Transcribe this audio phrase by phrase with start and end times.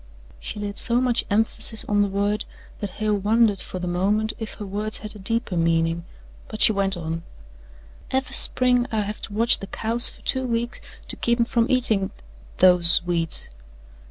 [0.39, 2.43] She laid so much emphasis on the word
[2.79, 6.05] that Hale wondered for the moment if her words had a deeper meaning
[6.47, 7.21] but she went on:
[8.09, 11.69] "Ever' spring I have to watch the cows fer two weeks to keep 'em from
[11.69, 12.09] eatin'
[12.57, 13.51] those weeds."